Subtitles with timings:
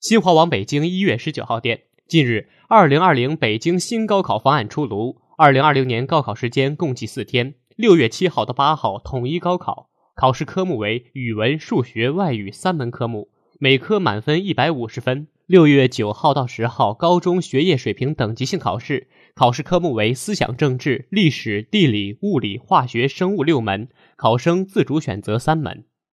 [0.00, 13.28] 新华网北京一月十九号电近日二零二零北京新高考方案出炉二零二零年高考时间共计四天六月七号到八号统一高考考试科目为语文数学外语三门科目
[13.58, 15.28] 每科满分一百五十分。
[15.46, 25.84] 六月九号到十号高中学业水平等级性考试考试科目为思想政治历史地理物理化学生物六门考生自主选择三门。